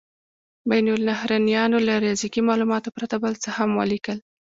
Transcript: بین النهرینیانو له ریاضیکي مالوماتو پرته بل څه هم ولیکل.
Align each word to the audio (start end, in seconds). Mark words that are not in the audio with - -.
بین 0.69 0.85
النهرینیانو 0.97 1.77
له 1.87 1.93
ریاضیکي 2.05 2.41
مالوماتو 2.47 2.93
پرته 2.95 3.15
بل 3.23 3.33
څه 3.43 3.49
هم 3.57 3.69
ولیکل. 3.79 4.17